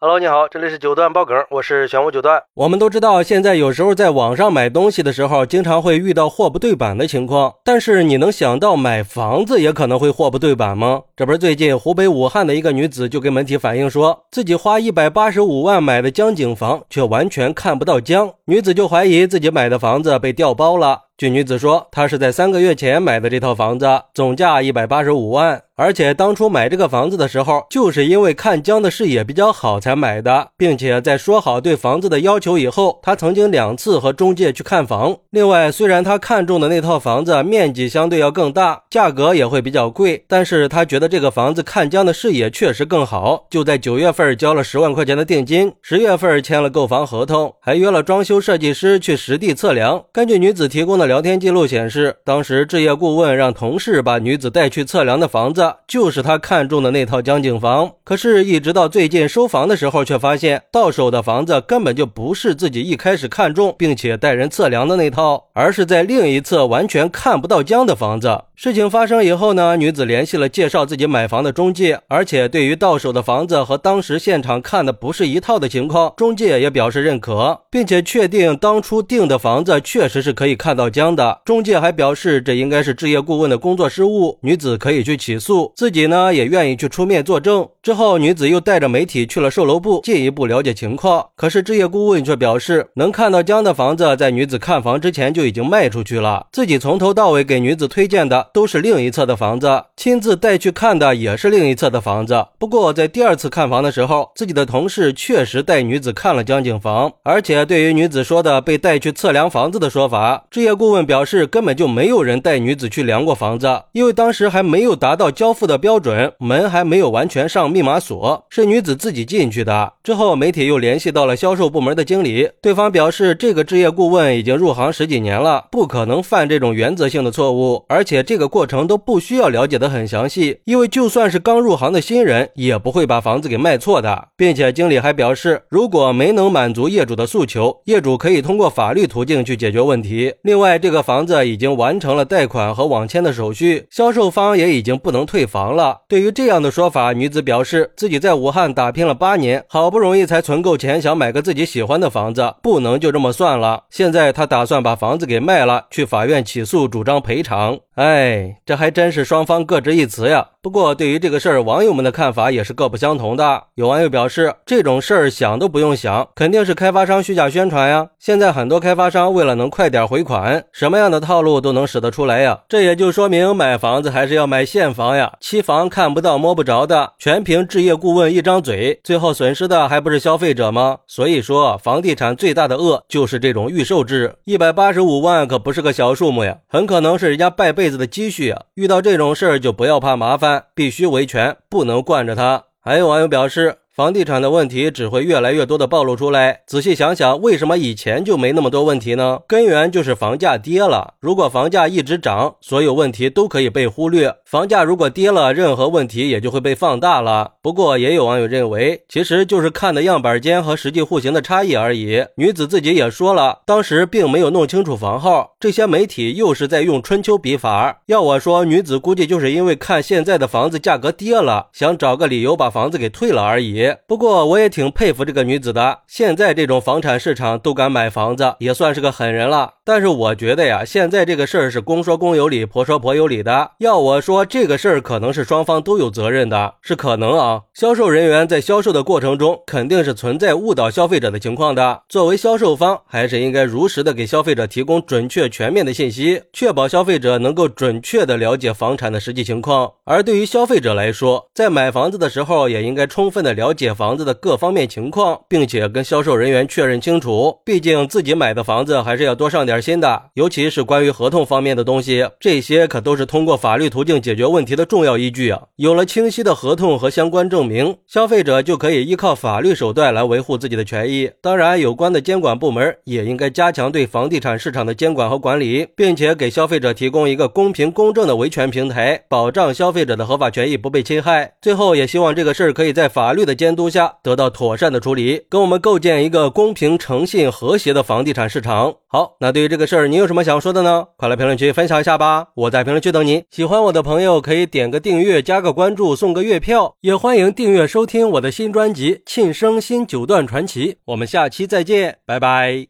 [0.00, 2.40] Hello，你好，这里是九段爆梗，我是玄武九段。
[2.54, 7.54] 我们都知道，现在有时候在网上买东西的时候，经常会遇到货不对版的情况。
[7.64, 11.02] 但是你能想到买房子也可能会货不对版吗？
[11.18, 18.32] 这不是最近湖北武汉的一个女子就跟媒体反映说，自己花一百八十五万买的江景房，却完全看不到江。
[18.44, 21.06] 女子就怀疑自己买的房子被调包了。
[21.18, 25.60] 据女子说，她是在三个月前买的这套房子，总价一百八十五万。
[25.74, 35.16] 而且当初买这个房子的时候，就是因为看江的视野比较好才买的，并且在说好对房子的要求以后，她曾经两次和中介去看房。
[35.30, 50.04] 另外，虽然她看中的那套房子面积相对要更大，价格也会比较贵，但是她觉得这个房子看江的视野确实更好，就在九月份交了十万块钱的定金，十月份签了购房合同，还约了装修设计师去实地测量。
[50.12, 55.74] 根据女子提供的聊天记录显示，当时置业顾问让同事把女子带去测量的房子。
[55.86, 68.42] 就是他看中的那套江景房，可是，一直到最近收房的时候，却发现到手的房子根本就不是自己一开始看中并且带人测量的那套，而是在另一侧完全看不到江的房子。
[68.54, 81.40] 事情发生以后呢，女子联系了介绍自己己买房的中介，而且对于到手的房子和当时现场看的不是一套的情况，中介也表示认可，并且确定当初订的房子确实是可以看到江的。
[81.44, 87.66] 中介还表示，这应该是置业顾问的工作失误，女子可以去起诉，自己呢也愿意去出面作证。
[87.80, 91.26] 之后，女子又带着媒体去了售楼部，进一步了解情况。
[91.36, 98.48] 可是置业顾问却表示，能看到江的房子在女子看房之前就已经卖出去了，自己从头到尾给女子推荐的。
[98.52, 102.46] 都是另一侧的房子，亲自带去看看的也是另一侧的房子。
[102.58, 119.92] 不过在第二次看房的时候，自己的同事确实带女子看了江景房，而且对于女子说的被带去测量房子的说法，置业顾问表示根本就没有人带女子去量过房子，因为当时还没有达到交付的标准，门还没有完全上密码锁，是女子自己进去的。
[120.02, 128.38] 之后媒体又联系到了销售部门的经理，对方表示这个置业顾问已经入行十几年了，不可能犯这种原则性的错误，而且这。
[128.38, 134.28] 个过程都不需要了解的很详细，因为因为就算是刚入行的新人，也不会把房子给卖错的。
[134.36, 140.32] 并且经理还表示，如果没能满足业主的诉求，业主可以通过法律途径去解决问题。
[140.42, 146.02] 另外，这个房子已经完成了贷款和网签的手续，销售方也已经不能退房了。
[146.06, 153.82] 对于这样的说法，女子表示自己在武汉打拼了八年，好不容易才存够钱，想买个自己喜欢的房子，不能就这么算了。
[153.90, 157.80] 现在她打算把房子给卖了，去法院起诉，主张赔偿。
[157.98, 160.50] 哎，这还真是双方各执一词呀。
[160.62, 163.64] 不过，对于这个事儿，网友们的看法也是各不相同的。
[163.74, 168.10] 有网友表示，这种事儿想都不用想，肯定是开发商虚假宣传呀。
[168.20, 172.60] 现在很多开发商为了能快点回款，什么样的套路都能使得出来呀。
[172.68, 180.98] 这也就说明买房子还是要买现房呀，期房看不到摸不着的，全凭置业顾问一张嘴，最后损失的还不是消费者吗？
[181.08, 188.62] 所以说，房地产最大的恶就是这种预售制，一百八十五万可不是个小数目呀，很可能是人家半辈子的积蓄啊。
[188.74, 190.66] 遇到这种事儿就不要怕麻烦。
[190.74, 192.64] 必须维权，不能惯着他。
[192.80, 193.78] 还有网友表示。
[193.98, 196.60] 房地产的问题只会越来越多的暴露出来。
[196.68, 199.40] 仔细想想，为什么以前就没那么多问题呢？
[199.48, 201.14] 根源就是房价跌了。
[201.18, 207.54] 如果房价一直涨，所有问题都可以被忽略；房价如果跌了，任何问题也就会被放大了。
[207.60, 212.24] 不过，也有网友认为，其实就是看的样板间和实际户型的差异而已。
[212.36, 218.02] 女子自己也说了，当时并没有弄清楚房号，这些媒体又是在用春秋笔法。
[218.06, 223.87] 要我说，女子估计就是因为看现在的房子价格跌了，想找个理由把房子给退了而已。
[224.06, 229.74] 不过我也挺佩服这个女子的，现在这种房产市场都敢买房子，也算是个狠人了。
[229.84, 233.72] 但是我觉得呀，现在这个事儿是公说公有理，婆说婆有理的。
[233.78, 237.62] 要我说，这个事儿可能是双方都有责任的，是可能啊。
[237.72, 242.02] 销售人员在销售的过程中，肯定是存在误导消费者的情况的。
[242.08, 249.92] 作为销售方，还是应该如实的给消费者提供准确全面的信息，确保消费者能够准确的了解房产的实际情况。
[250.04, 257.56] 而对于消费者来说，在买房子的时候，也应该充分的了解解房子的各方面情况，并且跟销售人员确认清楚。
[257.64, 259.78] 毕竟自己买的房子，还是要多上点。
[259.78, 265.62] 心的，尤其是关于合同方面的东西，这些可都是通过法律途径解决问题的重要依据啊！
[265.76, 271.30] 有了清晰的合同和相关证明，消费者就可以依靠法律手段来维护自己的权益。
[271.40, 281.52] 当然，有关的监管部门也应该加强对房地产市场的监管和管理，并且给消费者提供一个公平公正的维权平台，保障消费者的合法权益不被侵害。
[281.62, 283.67] 最后，也希望这个事儿可以在法律的监。
[283.68, 288.94] 监督下得到妥善的处理，跟我们构建一个公平、诚信、和谐的房地产市场。
[289.06, 291.04] 好，那对于这个事儿，你有什么想说的呢？
[291.18, 292.46] 快来评论区分享一下吧！
[292.54, 293.44] 我在评论区等你。
[293.50, 300.92] 喜欢我的朋友可以点个订阅、加个关注、送个月票，也欢迎订阅收听我的新专辑《庆生新九段传奇》。
[301.04, 302.88] 我们下期再见，拜拜。